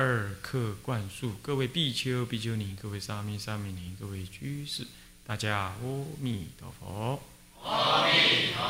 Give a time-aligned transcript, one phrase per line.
[0.00, 4.86] 二课灌输，各位比丘、比丘尼，各位沙弥、沙弥尼，各位居士，
[5.26, 5.76] 大家阿
[6.18, 7.22] 弥陀佛。
[7.62, 8.62] 阿弥陀佛。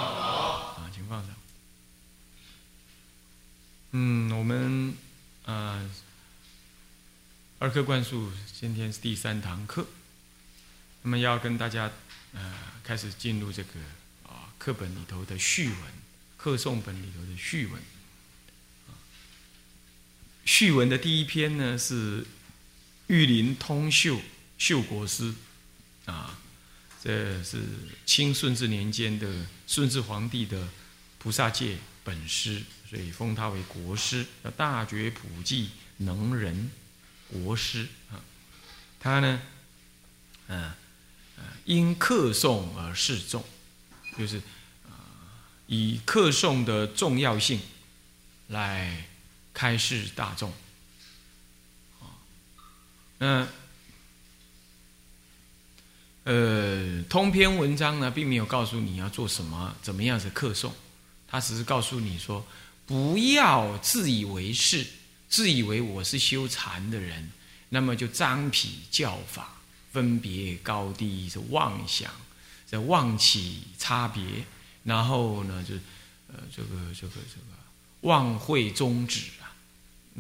[0.83, 1.33] 啊，请放上。
[3.93, 4.97] 嗯，我们
[5.45, 5.89] 啊，
[7.61, 9.87] 二课灌输今天是第三堂课，
[11.03, 11.93] 那么要跟大家
[12.33, 13.79] 呃开始进入这个
[14.27, 15.79] 啊课本里头的序文，
[16.37, 17.81] 课诵本里头的序文。
[20.45, 22.27] 序文的第一篇呢是
[23.07, 24.21] 玉林通秀
[24.59, 25.33] 秀国师
[26.07, 26.39] 啊，
[27.03, 27.61] 这是
[28.05, 30.69] 清顺治年间的顺治皇帝的
[31.19, 36.71] 菩萨戒本师，所以封他为国师，叫大觉普济能人
[37.29, 38.19] 国师啊。
[38.99, 39.43] 他呢，
[40.49, 40.73] 嗯，
[41.65, 43.45] 因课诵而示众，
[44.19, 44.39] 就是
[44.89, 44.93] 啊，
[45.67, 47.61] 以课诵的重要性
[48.49, 49.07] 来。
[49.61, 50.51] 开示大众，
[52.01, 52.17] 啊，
[53.19, 53.47] 那
[56.25, 60.73] 呃，通篇文章呢，并没有告诉你要做什么，怎么样子课诵，
[61.29, 62.43] 他只是告诉你说，
[62.87, 64.87] 不要自以为是，
[65.29, 67.31] 自以为我是修禅的人，
[67.69, 69.61] 那么就张皮教法，
[69.93, 72.11] 分别高低，是妄想，
[72.65, 74.25] 在妄起差别，
[74.85, 75.75] 然后呢，就
[76.29, 77.59] 呃，这个这个这个
[78.01, 79.25] 妄会终止。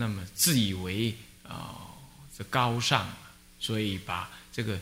[0.00, 1.14] 那么自以为
[1.46, 1.76] 啊
[2.34, 3.06] 这高尚，
[3.58, 4.80] 所以把这个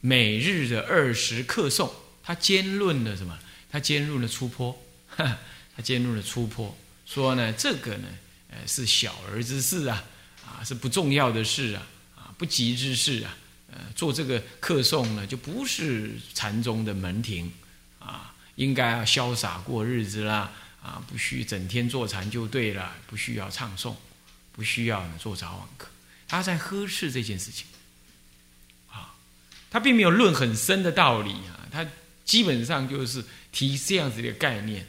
[0.00, 1.88] 每日的二十课诵，
[2.24, 3.38] 他兼论了什么？
[3.70, 4.76] 他兼论了出坡，
[5.16, 6.76] 他兼论了出坡，
[7.06, 8.08] 说呢这个呢，
[8.50, 10.02] 呃是小儿之事啊，
[10.44, 11.86] 啊是不重要的事啊，
[12.16, 13.36] 啊不急之事啊，
[13.70, 17.52] 呃做这个课诵呢就不是禅宗的门庭
[18.00, 20.50] 啊，应该要潇洒过日子啦，
[20.82, 23.94] 啊不需整天坐禅就对了，不需要唱诵。
[24.52, 25.88] 不需要做早晚课，
[26.28, 27.66] 他在呵斥这件事情，
[28.90, 29.14] 啊，
[29.70, 31.86] 他并没有论很深的道理啊，他
[32.24, 34.86] 基本上就是提这样子的概念，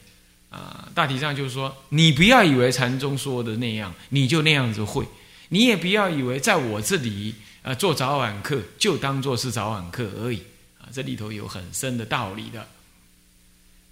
[0.49, 5.07] 啊，大体上就是说，你不要以为禅宗说的那样，你就那样子会，
[5.49, 10.43] 你也不要以为在我这里啊做早晚课就当做是早晚课而已，
[10.79, 12.67] 啊，这里头有很深的道理的。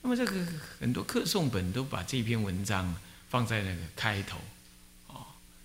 [0.02, 0.48] 那么这个
[0.80, 2.96] 很多课诵本都把这篇文章
[3.30, 4.40] 放在那个开头。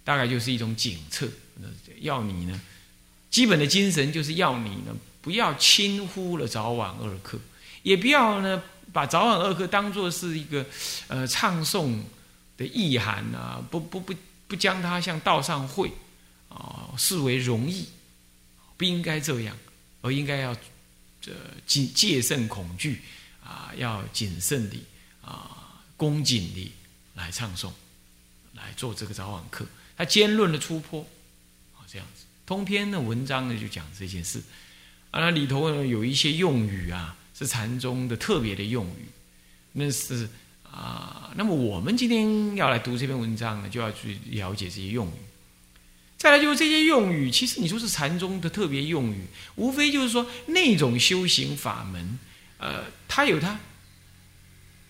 [0.07, 1.29] 大概就是一种警策，
[1.99, 2.61] 要你呢，
[3.29, 7.37] 基本的精神就是要你呢，不要轻忽了早晚二课，
[7.83, 8.63] 也不要呢
[8.93, 10.65] 把早晚二课当做是一个
[11.09, 11.99] 呃唱诵
[12.57, 14.15] 的意涵啊，不不不
[14.47, 15.91] 不将它像道上会
[16.49, 17.89] 啊视为容易，
[18.77, 19.59] 不应该这样，
[20.03, 20.55] 而应该要
[21.21, 21.33] 这
[21.67, 23.03] 谨戒慎恐惧
[23.43, 24.77] 啊，要谨慎的
[25.21, 26.73] 啊恭谨的
[27.15, 27.73] 来唱诵，
[28.55, 29.67] 来做这个早晚课。
[29.97, 31.01] 他兼论的出坡，
[31.75, 34.43] 啊，这样子，通篇的文章呢就讲这件事，
[35.11, 39.09] 啊，那里头呢有一些用语啊是禅宗的特别的用语，
[39.73, 40.29] 那是
[40.63, 45.13] 啊，那么我们今天要来读这篇文章呢，就要去了解这些用语。
[46.19, 49.25] 再来就是这些用语，其实你说是禅宗的特别用语，
[49.55, 52.19] 无非就是说那种修行法门，
[52.59, 53.59] 呃，它有它，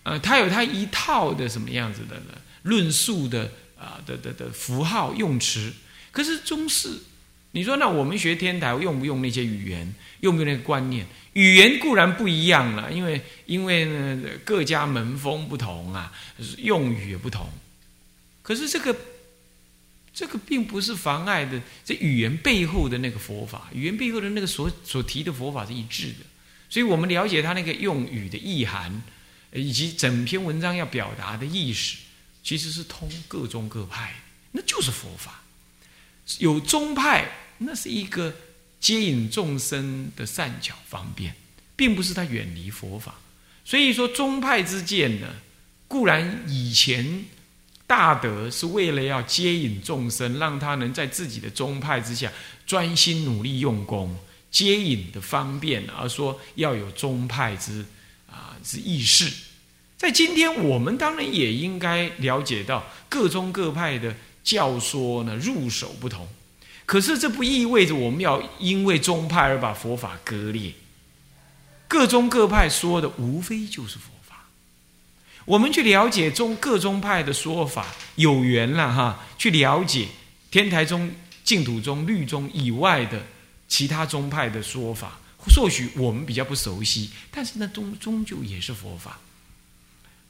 [0.03, 2.21] 呃，它有它一套的什么样子的
[2.63, 3.49] 论述的。
[3.79, 5.73] 啊的的的符号用词，
[6.11, 6.99] 可是中式，
[7.51, 11.05] 你说那我们学天台用不用那些语言，用不用那个观念？
[11.33, 16.11] 语言固然不一样了，因为因为呢各家门风不同啊，
[16.57, 17.47] 用语也不同。
[18.41, 18.95] 可是这个
[20.13, 26.25] 这个并不是妨碍的，这语言背后的那个佛法，语言背后的那个所所提的佛法是一致的。
[26.69, 29.03] 所以我们了解他那个用语的意涵，
[29.53, 31.97] 以及整篇文章要表达的意思。
[32.47, 34.15] 其实是通各宗各派，
[34.53, 35.43] 那就是佛法。
[36.39, 38.33] 有宗派，那是一个
[38.79, 41.35] 接引众生的善巧方便，
[41.75, 43.15] 并不是他远离佛法。
[43.65, 45.27] 所以说，宗派之见呢，
[45.89, 47.25] 固然以前
[47.85, 52.31] 大德是为了要接引众生，让他能在自己的宗派之下
[52.65, 54.17] 专心努力用功，
[54.49, 57.85] 接引的方便，而说要有宗派之
[58.31, 59.29] 啊之意识。
[59.97, 66.27] 在今天，我们当然也应该了解到各宗各派的教说呢入手不同。
[66.85, 70.71] 可是这不意味着我们要因为宗派而把佛法割裂。
[71.87, 74.47] 各宗各派说的无非就是佛法。
[75.45, 80.07] 我们去了解宗各宗派的说法，有缘了哈，去了解
[80.51, 81.11] 天台宗、
[81.43, 83.25] 净土宗、律宗以外的
[83.67, 89.19] 其他宗派的说法，或许我们比较不熟悉，但是那终终究也是佛法，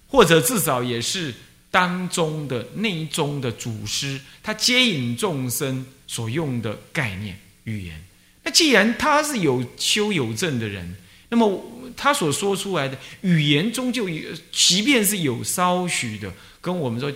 [0.07, 1.33] 或者至少也是
[1.69, 5.85] 当中的内宗的祖师，他接引众生。
[6.09, 8.01] 所用的概念语言，
[8.41, 10.95] 那既然他是有修有证的人，
[11.27, 11.61] 那么
[11.97, 14.07] 他所说出来的语言终究，
[14.49, 17.11] 即便是有稍许的跟我们说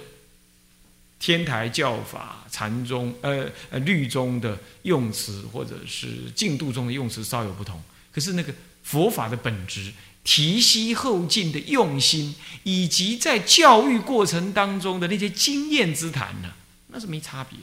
[1.21, 8.53] 天台教法、禅宗、呃呃律宗的用词，或者是净度中的用词稍有不同，可是那个
[8.83, 9.89] 佛法的本质、
[10.23, 16.53] 提携后进的用心，以及在教育过程当中的那些经验之谈呢，
[16.87, 17.57] 那是没差别。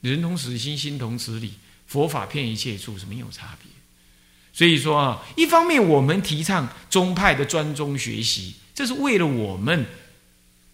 [0.00, 1.54] 人同此心，心同此理。
[1.86, 3.70] 佛法骗一切处是没有差别。
[4.54, 9.86] 所以说啊，一方面我们提倡宗派的专宗学习，这是为了我们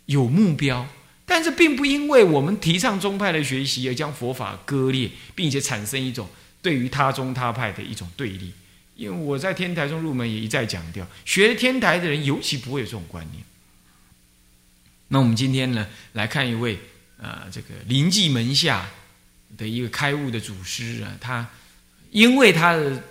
[0.06, 0.86] 有目标；
[1.26, 6.28] 但是并不因为我们提倡宗派的学习而将佛法割裂，并且产生一种
[6.62, 8.52] 对于他宗他派的一种对立。
[8.98, 13.42] 因为我在天台中入门也一再强调，学天台的人尤其不会有这种观念。
[15.08, 16.78] 那我们今天呢，来看一位
[17.18, 18.86] 啊，这个临济门下。
[19.56, 21.48] 的一个开悟的祖师啊，他
[22.10, 23.02] 因为他的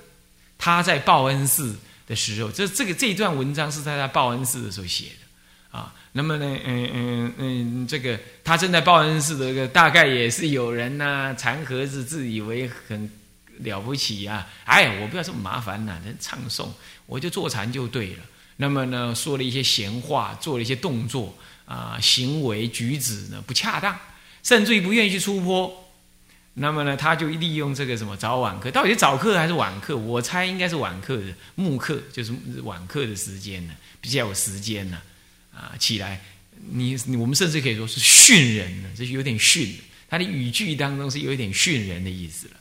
[0.56, 1.76] 他在报恩寺
[2.06, 5.96] 的时候，这这个这一段文章是在他报恩寺的时候写的啊。
[6.12, 13.10] 那么呢，嗯嗯嗯，这个他正在报恩寺的这个，大概也是有人呐，禅盒子自以为很
[13.60, 14.48] 了不起啊。
[14.66, 16.68] 哎，我不要这么麻烦呐，人唱诵，
[17.06, 18.24] 我就坐禅就对了。
[18.58, 23.98] 那么呢，说了一些闲话，做了一些动作啊，行为举止呢不恰当，
[24.44, 25.86] 甚至于不愿意去出坡。
[26.56, 29.96] 那么呢，他就利用这个什么早晚课，到底是早课还是晚课？
[29.96, 32.34] 我猜应该是晚课的，木课就是
[32.64, 35.00] 晚课的时间呢，比较有时间呢。
[35.54, 36.22] 啊，起来，
[36.70, 39.76] 你我们甚至可以说是训人呢，这有点训，
[40.08, 42.54] 他的语句当中是有一点训人的意思了。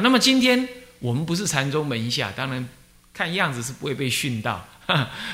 [0.00, 0.68] 那么今天
[0.98, 2.68] 我们不是禅宗门下，当然
[3.12, 4.66] 看样子是不会被训到。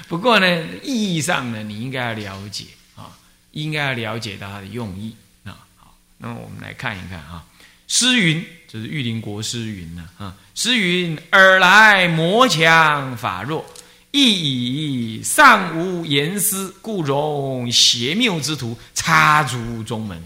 [0.08, 2.64] 不过呢，意义上呢，你应该要了解
[2.96, 3.16] 啊，
[3.52, 5.14] 应该要了解到他的用意
[5.44, 5.56] 啊。
[5.76, 7.44] 好，那么我们来看一看啊。
[7.86, 10.34] 诗云，这是玉林国诗云呢啊。
[10.54, 13.64] 诗云：尔来魔强法弱，
[14.10, 20.20] 亦以尚无言思，故容邪谬之徒插足中门。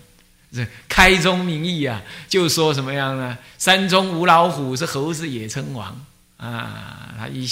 [0.53, 3.37] 这开宗明义啊，就说什么样呢？
[3.59, 6.05] 山中无老虎，是猴子也称王
[6.37, 7.15] 啊。
[7.19, 7.49] 他一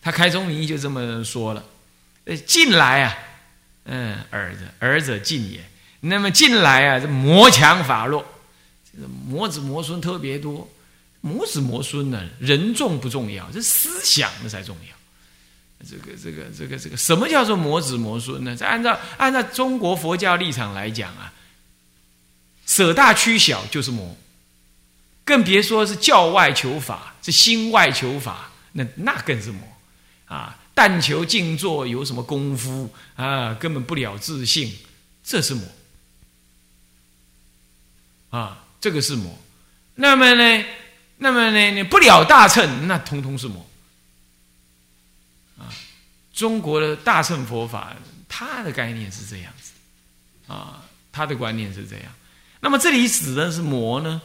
[0.00, 1.64] 他开宗明义就这么说了。
[2.24, 3.18] 呃，近来啊，
[3.84, 5.60] 嗯，儿子儿者近也。
[6.00, 8.24] 那么近来啊，这魔强法弱。
[8.92, 10.68] 这魔子魔孙特别多，
[11.20, 15.86] 魔子魔孙呢，人重不重要，这思想那才重要。
[15.88, 18.56] 这个这个这个这个，什么叫做魔子魔孙呢？
[18.56, 21.32] 这按照按照中国佛教立场来讲啊，
[22.78, 24.16] 舍大取小就是魔，
[25.24, 29.60] 更别说是教外求法，是心外求法，那那更是魔
[30.26, 30.56] 啊！
[30.74, 33.52] 但求静坐有什么功夫啊？
[33.54, 34.72] 根本不了自性，
[35.24, 35.68] 这是魔
[38.30, 38.64] 啊！
[38.80, 39.36] 这个是魔，
[39.96, 40.64] 那么呢？
[41.16, 41.70] 那么呢？
[41.72, 43.68] 你不了大乘，那通通是魔
[45.58, 45.66] 啊！
[46.32, 47.96] 中国的大乘佛法，
[48.28, 49.72] 它的概念是这样子
[50.46, 52.12] 啊，它的观念是这样。
[52.60, 54.20] 那么这里指的是魔呢？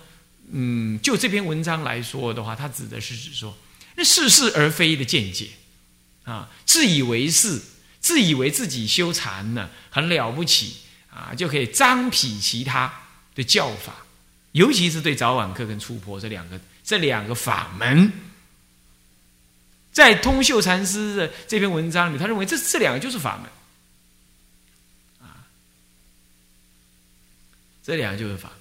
[0.52, 3.58] 嗯，就这篇文章来说的话，它指的是指说
[3.96, 5.50] 那似是而非的见解
[6.24, 7.62] 啊，自以为是，
[8.00, 10.78] 自以为自己修禅呢很了不起
[11.10, 12.92] 啊，就可以张匹其他
[13.36, 13.96] 的教法。
[14.52, 18.12] 尤其是对早晚课跟出坡这两个这两个法门，
[19.92, 23.50] 在通秀禅师的这篇文章里，他认为这这两个就是法门，
[27.84, 28.52] 这两个就是法。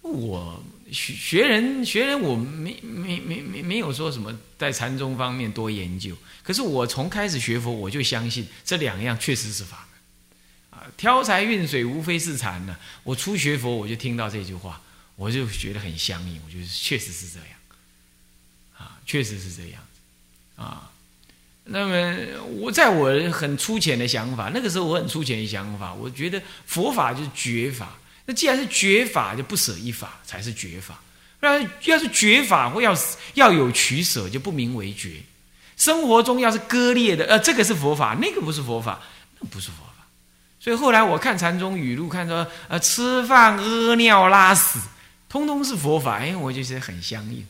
[0.00, 9.86] 我学学人学人，我没没没没没有说什么在禅宗方面多研究，可是我从开始学佛，我就相信这两样确实是法，
[10.70, 12.76] 啊，挑柴运水无非是禅呢。
[13.04, 14.80] 我初学佛，我就听到这句话。
[15.14, 17.48] 我就觉得很相应，我觉得确实是这样，
[18.78, 19.82] 啊，确实是这样
[20.56, 20.90] 啊。
[21.64, 22.16] 那么
[22.58, 27.98] 我在我很粗浅的想法，那个时候我很粗浅的想法，我觉得佛法就是绝法。
[28.26, 31.00] 那既然是绝法，就不舍一法才是绝法。
[31.40, 32.96] 那要是绝法或要
[33.34, 35.16] 要有取舍，就不名为绝。
[35.76, 39.00] 生活中要是割裂的，呃，这个是佛法，那个不是佛法，
[39.40, 40.06] 那不是佛法。
[40.60, 44.78] 所以后来我看禅宗语录，看说呃吃饭屙尿拉屎，
[45.28, 47.44] 通通是佛法，哎，我就觉得很相应。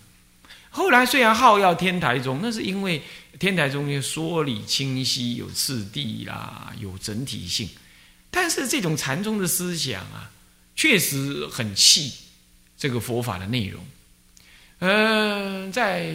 [0.71, 3.03] 后来虽然号要天台宗，那是因为
[3.39, 7.69] 天台宗说理清晰，有次第啦，有整体性。
[8.31, 10.31] 但是这种禅宗的思想啊，
[10.75, 12.13] 确实很细
[12.77, 13.85] 这个佛法的内容。
[14.81, 16.13] 嗯，在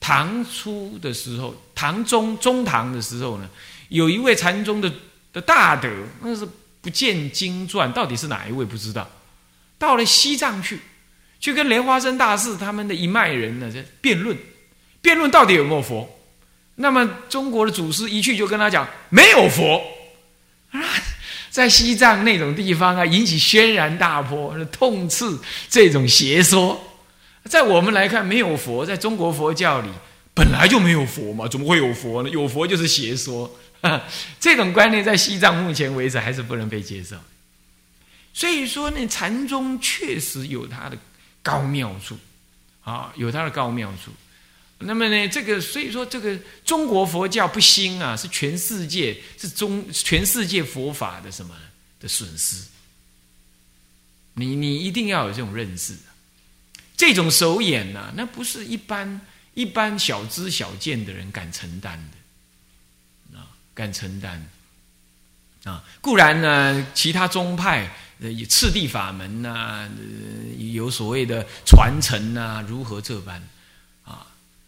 [0.00, 3.48] 唐初的时候，唐中中唐的时候呢，
[3.88, 4.92] 有一位禅宗的
[5.32, 5.88] 的大德，
[6.22, 6.46] 那是
[6.80, 9.10] 不见经传，到底是哪一位不知道。
[9.78, 10.80] 到了西藏去。
[11.40, 14.34] 去跟莲花生大士他们的一脉人呢，在辩论，
[15.02, 16.08] 辩论到底有没有佛？
[16.76, 19.82] 那么中国的祖师一去就跟他讲没有佛，
[21.54, 25.24] 在西藏那种地方啊，引起轩然大波，痛斥
[25.68, 26.98] 这种邪说。
[27.44, 29.88] 在我们来看，没有佛，在中国佛教里
[30.34, 32.28] 本来就没有佛嘛，怎么会有佛呢？
[32.28, 33.48] 有佛就是邪说，
[34.40, 37.14] 这种观念在西藏目前为止还是不能被接受。
[38.32, 40.98] 所以说呢，禅宗确实有它的。
[41.40, 42.18] 高妙处，
[42.82, 44.10] 啊，有它的高妙处。
[44.84, 51.54] 那么呢，这个所以说，这个中国佛教不兴啊，是全世界是中全世界佛法的什么
[52.00, 52.62] 的损失。
[54.34, 55.96] 你你一定要有这种认识，
[56.96, 59.20] 这种手眼呐，那不是一般
[59.54, 61.98] 一般小知小见的人敢承担
[63.32, 64.46] 的，啊，敢承担。
[65.64, 67.90] 啊，固然呢，其他宗派。
[68.20, 69.90] 呃，次第法门呐，
[70.72, 73.42] 有所谓的传承呐，如何这般？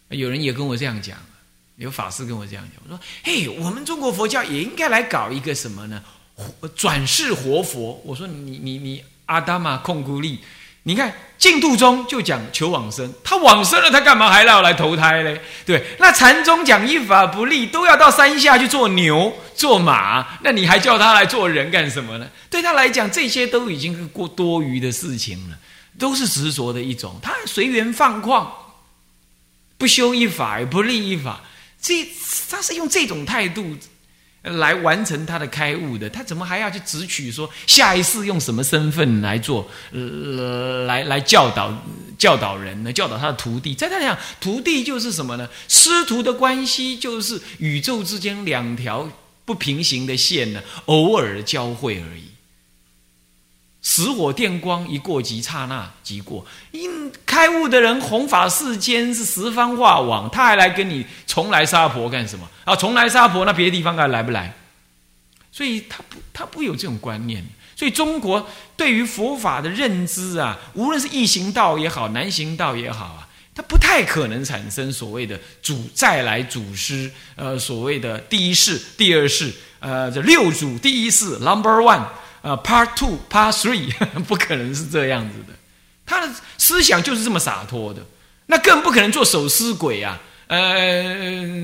[0.09, 1.17] 有人也跟我这样讲，
[1.75, 6.01] 有法师跟我这样讲，我说：“嘿，我们中国佛教也应该来搞一个什么呢？
[6.75, 10.39] 转世活佛。”我说：“你你你，阿达玛控股力。”
[10.83, 15.41] 你看净土宗就讲求往生，他往生了，他干嘛还要来投胎嘞？
[15.65, 22.29] 对，那禅宗讲一法不立，都要到山下去做牛做马，那你还叫他来做人干什么呢？
[22.49, 25.57] 对他来讲，这些都已经是过多余的事情了，
[25.99, 27.19] 都是执着的一种。
[27.21, 28.47] 他随缘放旷，
[29.77, 31.41] 不修一法也不立一法，
[31.81, 32.07] 这
[32.49, 33.77] 他是用这种态度。
[34.43, 41.85] 来完成他的开悟的，他怎么还要去直取说下一世用什么身份来做，呃，来来教导
[42.17, 42.93] 教导人呢？
[42.93, 45.49] 教导他的徒弟，在他讲，徒弟就是什么呢？
[45.67, 49.09] 师徒的关系就是宇宙之间两条
[49.43, 52.23] 不平行的线呢，偶尔交汇而已。
[53.89, 62.75] 石火电光一过即刹那即过，因开悟的人弘法世间是十方化网，他还来跟你重来杀婆干什么啊？
[62.75, 64.53] 重来杀婆，那别的地方还来不来？
[65.53, 67.41] 所以他不，他不有这种观念。
[67.77, 82.03] 所以中国对于佛法的认知啊，无论是易行道也好，难行道也好啊，它不太可能产生所谓的主再来祖师，呃，所谓的第一世、第二世，呃，这六祖第一世 Number One。
[82.41, 83.91] 啊，Part Two、Part Three，
[84.27, 85.53] 不可能是这样子的。
[86.05, 88.01] 他的思想就是这么洒脱的，
[88.45, 90.19] 那更不可能做手尸鬼啊。
[90.47, 91.03] 呃，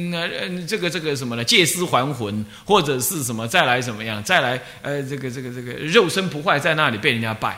[0.09, 1.43] 那这个这个什么呢？
[1.45, 4.21] 借尸还魂，或者是什么再来怎么样？
[4.21, 7.57] 再来呃，这个这个这个肉身不坏，在那里被人家拜。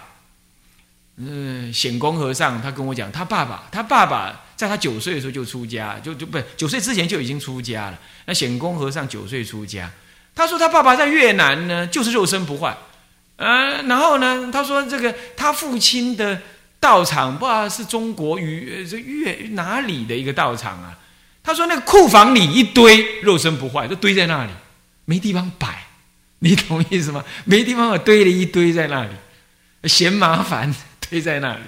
[1.17, 7.97] 嗯，显公和尚他跟我讲，他爸爸，他爸爸在他九岁的时候就出家，就就不九岁之前就已经出家了。
[8.25, 9.89] 那显公和尚九岁出家，
[10.35, 12.77] 他说他爸爸在越南呢，就是肉身不坏。
[13.37, 14.49] 嗯，然后呢？
[14.51, 16.41] 他说这个他父亲的
[16.79, 20.97] 道场，不知道是中国与这越哪里的一个道场啊？
[21.43, 24.51] 他说那个库房里一堆肉身不坏，都堆在那里，
[25.03, 25.85] 没地方摆，
[26.39, 27.25] 你懂意思吗？
[27.43, 29.09] 没地方，堆了一堆在那里，
[29.83, 30.73] 嫌麻烦，
[31.09, 31.61] 堆在那里，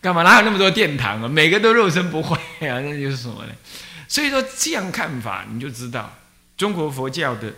[0.00, 0.22] 干嘛？
[0.22, 1.28] 哪有那么多殿堂啊？
[1.28, 2.80] 每个都肉身不坏啊？
[2.80, 3.52] 那就是什么呢？
[4.08, 6.16] 所以说这样看法，你就知道
[6.56, 7.52] 中国佛教的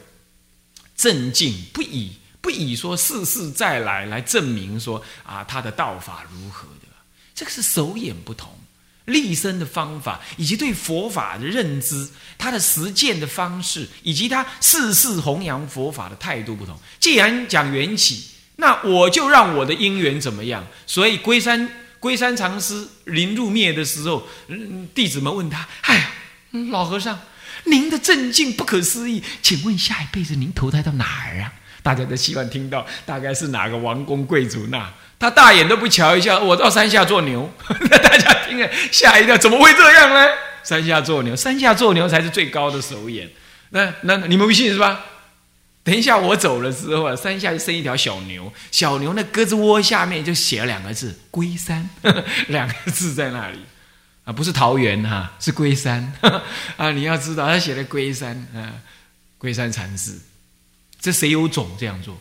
[0.96, 2.18] 正境不以。
[2.46, 6.86] 不以说世世再来来证明说啊他的道法如何的，
[7.34, 8.56] 这个是手眼不同，
[9.06, 16.78] 立身的方法以及对佛法的认知，他的实践的方式以及他世世弘扬佛法的态度不同。
[17.00, 20.64] 既然讲缘起，那我就让我的因缘怎么样？
[20.86, 24.24] 所以龟山龟山禅师临入灭的时候，
[24.94, 26.10] 弟子们问他：“哎呀，
[26.70, 27.18] 老和尚，
[27.64, 31.52] 您的正境不可思议，请问下一辈子您投胎到哪儿啊？”
[31.86, 34.92] 大家都希望听到，大概是哪个王公贵族那？
[35.20, 37.48] 他大眼都不瞧一下，我到山下做牛。
[37.68, 40.28] 那 大家听了吓一跳，怎么会这样呢？
[40.64, 43.30] 山下做牛，山下做牛才是最高的首眼。
[43.70, 45.00] 那那你们不信是吧？
[45.84, 51.88] 等一下我走了之后啊，山下就生一条小牛，小牛那鸽子窝下面就写了两个字“龟山”，
[52.48, 53.60] 两个字在那里
[54.24, 56.12] 啊，不是桃园哈，是龟山
[56.76, 56.90] 啊。
[56.90, 58.82] 你要知道，他写的龟山啊，
[59.38, 60.18] 龟山禅师。
[61.00, 62.16] 这谁有种这样做？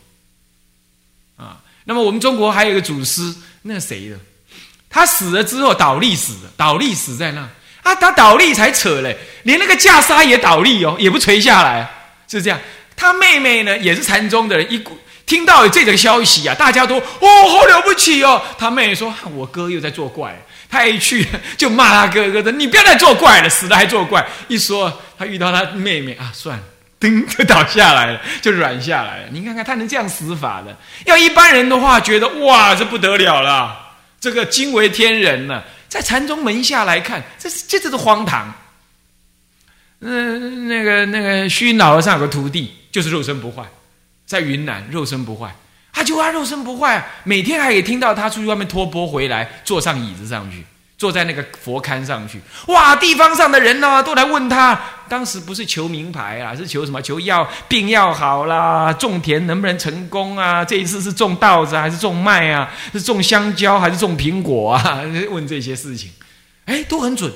[1.38, 4.17] 啊，那么我们中国还有一个祖师，那谁的？
[4.89, 7.41] 他死了之后倒立死的，倒立死在那
[7.84, 11.89] 啊，他倒立才扯嘞，连那个袈裟也倒立哦，也不垂下来，
[12.27, 12.60] 是这样。
[12.96, 14.82] 他妹妹呢，也是禅宗的人，一
[15.25, 18.41] 听到有这个消息啊，大家都哦，好了不起哦。
[18.58, 20.39] 他妹妹说：“我哥又在作怪。”
[20.70, 21.27] 他一去
[21.58, 26.63] 就骂他哥哥的：“你不要再作怪了，死了还作怪。”一说他遇到他妹妹啊，算了，
[27.00, 29.28] 噔就倒下来了，就软下来了。
[29.32, 30.75] 你看看他能这样死法的，
[31.06, 33.78] 要一般人的话，觉得哇，这不得了了。
[34.20, 38.54] 这个惊为天人呢，在禅宗门下来看，这是这就是荒唐。
[40.00, 43.64] 嗯，那个那个虚云老和尚有个徒弟，就是肉身不坏，
[44.25, 45.54] 在云南肉身不坏，
[45.94, 50.66] 他就他肉身不坏，每天还可以听到他出去外面托钵回来，坐上椅子上去。
[50.98, 52.96] 坐在那个佛龛上去，哇！
[52.96, 54.80] 地方上的人呢，都来问他。
[55.08, 57.02] 当时不是求名牌啊，是求什么？
[57.02, 60.64] 求药病要好啦，种田能不能成功啊？
[60.64, 62.72] 这一次是种稻子还是种麦啊？
[62.94, 65.02] 是种香蕉还是种苹果啊？
[65.30, 66.10] 问这些事情，
[66.66, 67.32] 哎，都很准。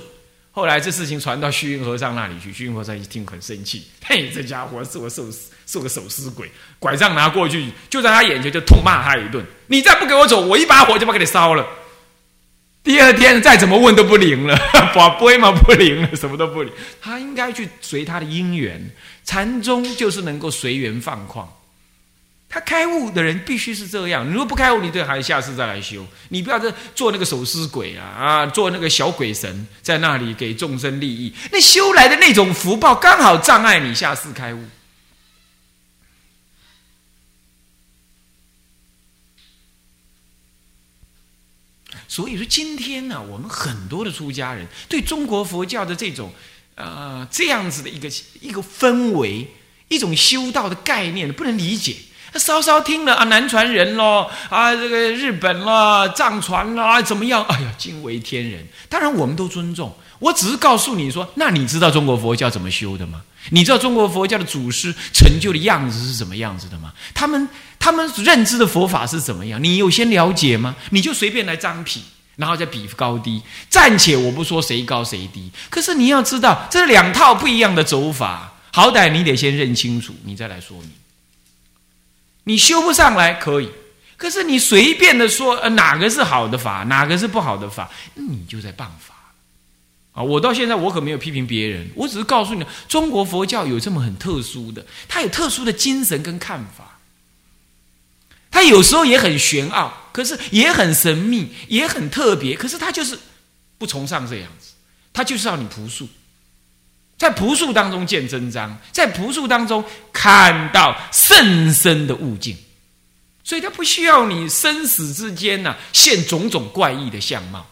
[0.51, 5.25] 后来这事情传到虚云和尚那里去，虚云和尚一听很生气，嘿，这家伙是我受
[5.67, 6.49] 是个手撕鬼，
[6.79, 9.45] 拐杖拿过去，就在他眼前就痛骂他一顿。
[9.67, 11.65] 你再不给我走，我一把火就把给你烧了。
[12.89, 14.57] 第二天再怎么问都不灵了，
[14.95, 16.73] 法不会嘛不灵了，什么都不灵。
[16.99, 18.83] 他应该去随他的因缘，
[19.23, 21.45] 禅宗就是能够随缘放旷。
[22.49, 26.03] 他开悟的人必须是这样，你如果不开悟，你对还下次再来修。
[26.29, 34.63] 你不要再做那个手尸鬼啊啊，做那个小鬼神，在那里给众生利益，那修来的那种福报刚好障碍你下次开悟。
[42.09, 46.31] 所以说，今天呢，我们很多的出家人对中国佛教的这种，
[46.73, 48.09] 呃，这样子的一个
[48.41, 49.47] 一个氛围，
[49.89, 51.95] 一种修道的概念，不能理解。
[52.33, 57.43] 稍稍听了啊，南传人咯，啊，这个日本啦，藏传啦，怎么样？
[57.45, 58.67] 哎呀，惊为天人。
[58.89, 59.95] 当然，我们都尊重。
[60.17, 63.21] 我只是告诉你说，那你知道中国佛教怎么修的吗？
[63.49, 66.93] 你知道中国佛教的祖师成就的样子是什么样子的吗？
[67.13, 67.47] 他们
[67.79, 69.63] 他们认知的佛法是怎么样？
[69.63, 70.75] 你有先了解吗？
[70.91, 72.03] 你就随便来张皮，
[72.35, 73.41] 然后再比高低。
[73.69, 80.91] 暂且我不说谁高谁低，可是你要知道，这两套不一样的走法，好歹你得先认清楚，你再来说明。
[82.43, 83.69] 你修不上来可以，
[84.17, 89.15] 可是你随便的说，呃，哪个是好的法，哪个是不好的法，你就在谤法。
[90.23, 96.99] 我到现在我可没有批评别人，我只是告诉你，中国佛教有这么很特殊的，它有特殊的精神跟看法，
[98.51, 103.17] 它有时候也很玄奥，可是也很神秘，也很特别，可是它就是
[103.77, 104.71] 不崇尚这样子，
[105.13, 106.09] 它就是要你朴素，
[107.17, 112.57] 在朴素当中见真章，在朴素当中看到甚深的悟境，
[113.43, 117.68] 所以它不需要你生死之间呢现种种怪异的相貌。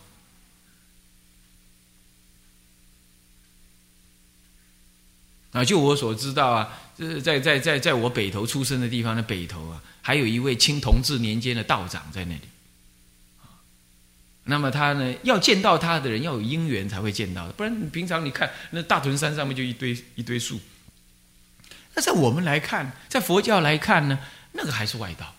[5.58, 12.42] 啊，就我所知道啊，就是在在在在我北头出生的地方的北头啊，还有一位清同治年间的道长在那里。
[14.44, 20.60] 那么他呢，要见到他的人要有因缘才会见到的，不然你平常你看那大屯山上面就一堆一堆树。
[21.96, 24.20] 那在我们来看，在佛教来看呢，
[24.54, 25.34] 那个还是外道。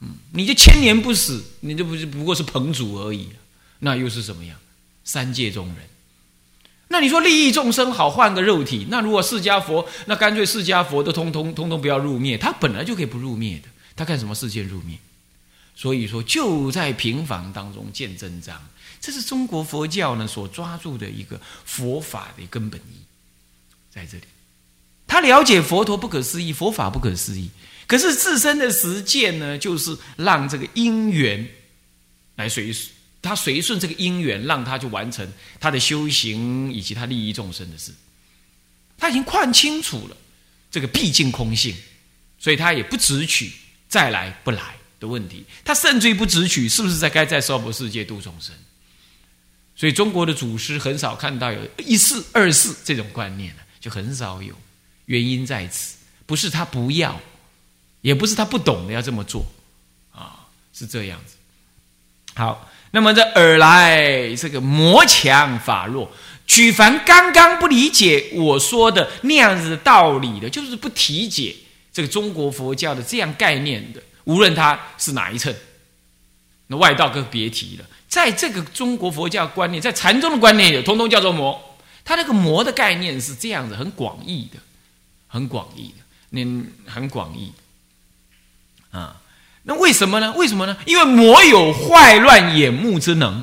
[0.00, 3.30] 嗯，你就千年不死，你这不是不过是棚主而已，
[3.78, 4.58] 那又是什么样？
[5.04, 5.76] 三界中人。
[6.88, 8.86] 那你说利益众生好换个肉体？
[8.88, 14.96] 那如果释迦佛，那干脆释迦佛都通通通通不要入灭，他本来就可以不入灭的，他干什么世界入灭？
[15.74, 18.56] 所以说就在平凡当中见真章，
[19.00, 23.02] 这是中国佛教呢所抓住的一个佛法的根本意，
[23.92, 24.24] 在这里，
[25.06, 27.50] 他了解佛陀不可思议，佛法不可思议，
[27.86, 31.46] 可是自身的实践呢，就是让这个因缘
[32.36, 32.90] 来随时。
[33.22, 37.92] 他随顺这个因缘，让他去完成他的修行以及他利益众生的事。
[38.96, 40.16] 他已经看清楚了
[40.70, 41.76] 这个毕竟空性，
[42.38, 43.52] 所以他也不执取
[43.88, 45.44] 再来不来的问题。
[45.64, 48.54] 他甚至于不执取是不是在该在娑婆世界度众生。
[49.74, 54.54] 所以中国的祖师很少看到有一世二世这种观念了，就很少有。
[55.06, 57.20] 原因在此，不是他不要，
[58.02, 59.44] 也不是他不懂得要这么做，
[60.12, 61.34] 啊，是这样子。
[62.34, 62.70] 好。
[62.92, 66.10] 那么这尔来这个魔强法弱，
[66.46, 71.54] 举凡刚刚不理解我说的那样子的道理的，就是不体解
[71.92, 75.54] 这个中国佛教的这样概念的，无论他是哪一层，
[76.68, 77.84] 那外道更别提了。
[78.08, 81.60] 在这个中国佛教观念，在禅宗的观念也通通叫做魔。
[82.04, 84.60] 他那个魔的概念是这样子，很广义的，
[85.26, 86.04] 很广义的。
[86.30, 87.52] 你很广义
[88.92, 89.20] 啊。
[89.68, 90.32] 那为什么呢？
[90.36, 90.76] 为什么呢？
[90.86, 93.42] 因为魔有坏乱眼目之能，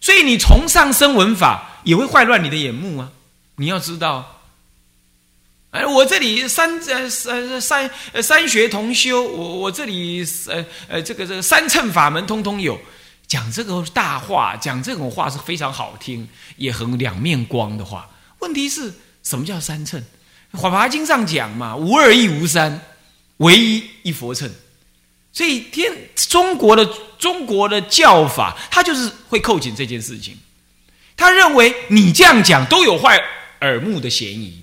[0.00, 3.12] 所以你崇尚声闻法也会坏乱你的眼目啊！
[3.54, 4.40] 你要知道，
[5.70, 7.90] 哎，我这里三呃三三
[8.20, 12.80] 三学同修，我我这里呃呃这个这个三乘法门通通有，
[13.28, 18.10] 讲这个大话，讲这种话是非常好听，也很两面光的话。
[18.40, 18.92] 问题是
[19.22, 20.02] 什么叫三乘？
[20.58, 22.80] 《法华经》上讲嘛，无二亦无三。
[23.38, 24.48] 唯一一佛乘，
[25.32, 30.36] 所以天中国的中国的教法，他就是会扣紧这件事情。
[31.16, 33.20] 他认为你这样讲都有坏
[33.60, 34.62] 耳目的嫌疑。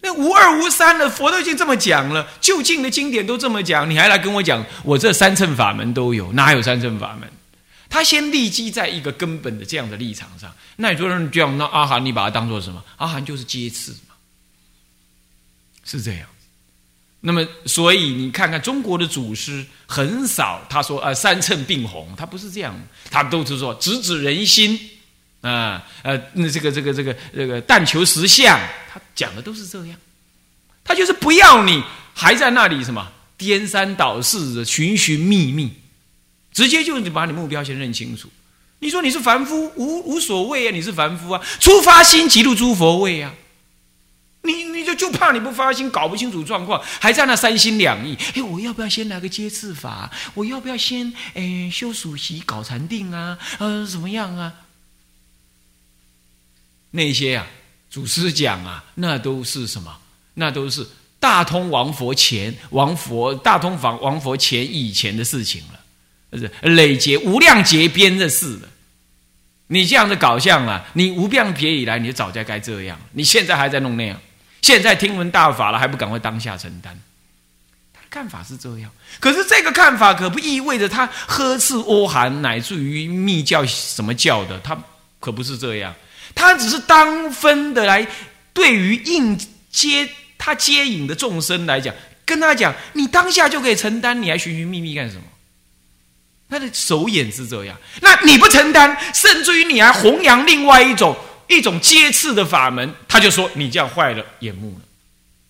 [0.00, 6.32] 那无二无三的佛都已经这么讲了，就近的经典都这么讲，你还来跟我讲我这三乘法门都有？
[6.32, 7.30] 哪有三乘法门？
[7.88, 10.54] 他先立基在一个根本的这样的立场上。
[10.76, 12.84] 那你说这样，那阿含你把它当做什么？
[12.96, 14.14] 阿含就是接次嘛，
[15.84, 16.28] 是这样。
[17.26, 22.78] 那么，所以你看看中国的祖师很少，他说啊三寸并红，他不是这样，
[23.10, 24.78] 他都是说直指人心
[25.40, 28.60] 啊，呃，那这个这个这个这个但求实相，
[28.92, 29.96] 他讲的都是这样，
[30.84, 31.82] 他就是不要你
[32.12, 35.72] 还在那里什么颠三倒四的寻寻觅觅，
[36.52, 38.28] 直接就是把你目标先认清楚。
[38.80, 43.32] 你说你是凡夫，无无所谓啊，你是凡夫啊，出发心即入诸佛位啊。
[44.94, 48.16] 就怕你不发心，搞不清楚状况，还在那三心两意。
[48.34, 50.10] 哎，我要不要先来个接次法？
[50.34, 53.38] 我要不要先哎修属习搞禅定啊？
[53.58, 54.52] 呃，怎么样啊？
[56.90, 57.46] 那些啊，
[57.90, 59.96] 祖师讲啊，那都是什么？
[60.34, 60.86] 那都是
[61.18, 68.68] 大通王佛前王佛大通房王佛前以前的事情了，是累劫无量劫边的事了。
[69.68, 74.20] 你这样的搞相啊，你无量劫以来，你早就该这样，你现在还在弄那样。
[74.64, 76.98] 现在听闻大法了，还不赶快当下承担？
[77.92, 84.74] 他的看法是这样，可是这个看法可不意味着他呵斥阿含，乃至于密教什么教的，他
[85.20, 85.94] 可不是这样。
[86.34, 88.08] 他只是当分的来，
[88.54, 89.38] 对于应
[89.70, 95.24] 接他接引的众生来讲，跟他讲，你当下就可以承担，你还寻寻觅觅干什么？
[96.48, 101.14] 他的手眼是这样，那你不承担，甚至于你还弘扬另外一种。
[101.48, 104.84] 一种接次的法门，他就说你这样坏了眼目了。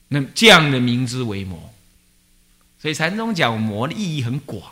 [0.09, 1.73] 那这样的明之为魔，
[2.81, 4.63] 所以禅宗讲魔的意义很广。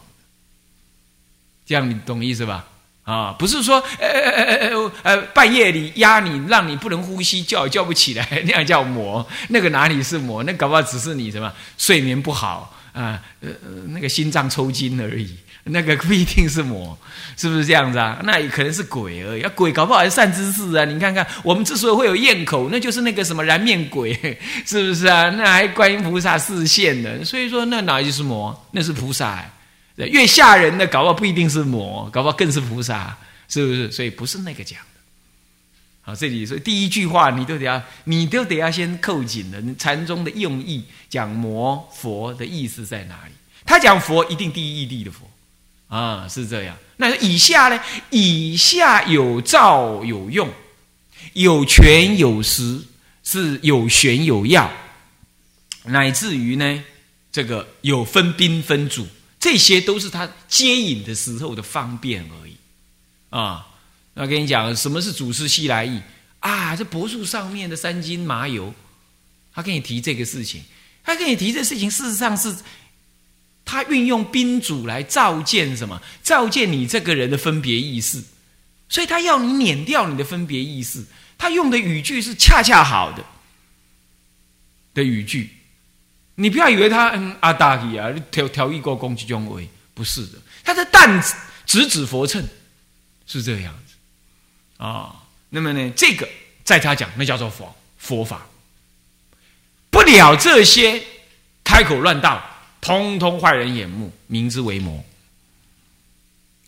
[1.64, 2.66] 这样你懂意思吧？
[3.04, 9.26] 啊，不是说呃呃呃呃呃半夜里压你，让你不能呼吸，叫也叫不起来， 那样叫魔。
[9.48, 10.44] 那个哪里是魔？
[10.44, 15.36] 那搞不好只是你什么睡眠不好啊，呃呃那个心脏抽筋而已。
[15.64, 16.98] 那个不一定是魔，
[17.36, 18.20] 是不是这样子啊？
[18.24, 19.42] 那也可能是鬼而已。
[19.54, 20.84] 鬼搞不好还是善知识啊！
[20.84, 24.12] 你看看，我们之所以会有咽口，那就是那个什么燃面鬼，
[24.66, 25.30] 是不是啊？
[25.30, 28.66] 那还观音菩萨示现的，所以说那哪就是魔？
[28.72, 29.44] 那是菩萨。
[29.96, 33.92] 越吓人的，搞不好不一定是魔，搞不好更是菩萨，是不是？
[33.92, 34.86] 所以不是那个讲的。
[36.00, 39.74] 好，这里所以第一句话，你都得要，你都得要先扣紧了。
[39.78, 43.32] 禅宗的用意讲魔佛的意思在哪里？
[43.64, 45.30] 他讲佛一定第一义谛的佛。
[45.92, 46.74] 啊，是这样。
[46.96, 47.78] 那以下呢？
[48.08, 50.50] 以下有照有用，
[51.34, 52.80] 有权有实，
[53.22, 54.72] 是有玄有要，
[55.84, 56.82] 乃至于呢，
[57.30, 59.06] 这个有分兵分主，
[59.38, 62.56] 这些都是他接引的时候的方便而已。
[63.28, 63.66] 啊，
[64.14, 66.00] 那跟你讲，什么是祖师西来意
[66.40, 66.74] 啊？
[66.74, 68.72] 这柏树上面的三斤麻油，
[69.52, 70.62] 他跟你提这个事情，
[71.04, 72.56] 他跟你提这事情，事实上是。
[73.72, 76.02] 他运用宾主来照见什么？
[76.22, 78.22] 照见你这个人的分别意识，
[78.86, 81.02] 所以他要你碾掉你的分别意识。
[81.38, 83.24] 他用的语句是恰恰好的
[84.92, 85.48] 的语句，
[86.34, 91.24] 你不要以为他嗯阿达吉啊调调一过攻击中为不是的，他的但
[91.64, 92.46] 直指佛称
[93.26, 93.94] 是这样子
[94.84, 95.16] 啊。
[95.48, 96.28] 那么呢，这个
[96.62, 98.46] 在他讲那叫做佛佛法，
[99.90, 101.02] 不了这些
[101.64, 102.50] 开口乱道。
[102.82, 105.02] 通通坏人眼目，明知为魔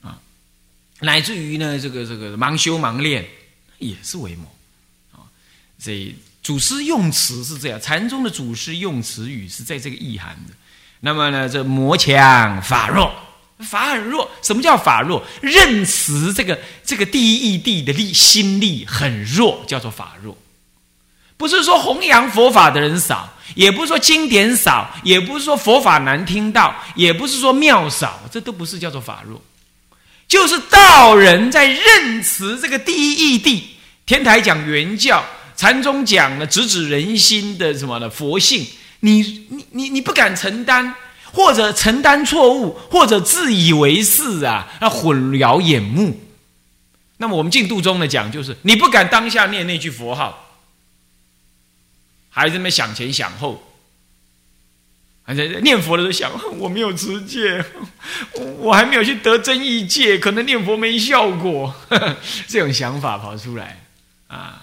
[0.00, 0.16] 啊！
[1.00, 3.26] 乃至于呢，这个这个盲修盲练
[3.78, 4.46] 也是为魔
[5.10, 5.26] 啊！
[5.76, 10.54] 这祖师用词是这样，禅宗的祖师用词语是在这个意涵的。
[11.00, 13.12] 那么呢，这魔强法弱，
[13.58, 14.30] 法很弱。
[14.40, 15.26] 什么叫法弱？
[15.42, 20.38] 认识这个这个第一义谛的力心力很弱，叫做法弱。
[21.36, 29.40] 不是说弘扬佛法的人少，也不是说经典少，也不是说佛法难听到，也不是说庙少，这都不是叫做法弱，
[30.28, 33.62] 就是道人在认识这个第一义谛。
[34.06, 35.24] 天台讲原教，
[35.56, 38.66] 禅宗讲的直指人心的什么的佛性，
[39.00, 40.94] 你你你你不敢承担，
[41.32, 46.20] 或者承担错误，或者自以为是啊，那混淆眼目。
[47.16, 50.43] 那么我们净度中的讲，就是你不敢当下念那句佛号，
[52.34, 53.62] 还在那想前想后，
[55.22, 57.64] 还在念佛的时候想，我没有持戒，
[58.58, 61.74] 我还没有去得真意戒，可能念佛没效果，
[62.48, 63.80] 这种想法跑出来
[64.26, 64.60] 啊。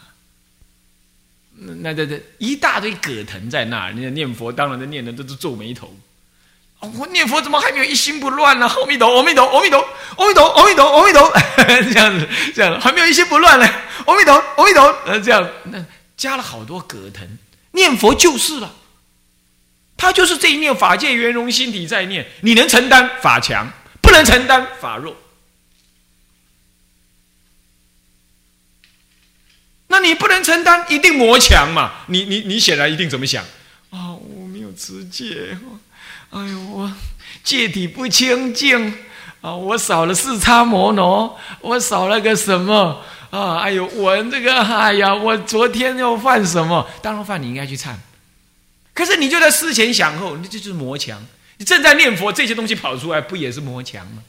[1.80, 5.96] 那这这一大堆葛藤在那人家念佛当然在念的都是皱眉头。
[6.80, 8.68] 我念佛怎么还没有一心不乱呢？
[8.68, 9.80] 阿弥陀，阿弥陀，阿弥陀，
[10.18, 11.32] 阿弥陀，阿弥陀，阿弥陀，
[11.94, 13.66] 这样子，这样还没有一心不乱呢。
[14.08, 15.86] 阿弥陀，阿弥陀，呃，这样那
[16.18, 17.38] 加了好多葛藤，
[17.72, 18.76] 念佛就是了。
[19.98, 25.16] 他就是这一念法界圆融心体在念，你能承担法强，不能承担法弱。
[29.88, 31.92] 那你不能承担，一定磨强嘛？
[32.08, 33.44] 你你你显然一定怎么想？
[33.92, 35.58] 啊，我没有持戒，
[36.32, 36.92] 哎呦，我
[37.44, 38.92] 戒体不清净
[39.42, 39.54] 啊！
[39.54, 43.60] 我少了四叉摩罗，我少了个什么啊？
[43.60, 46.88] 哎呦，我这个，哎呀，我昨天又犯什么？
[47.02, 47.96] 当然犯，你应该去忏。
[48.94, 51.26] 可是你就在思前想后，你这就是磨墙。
[51.58, 54.22] 你正在念佛，这些东西跑出来，不也是磨墙吗？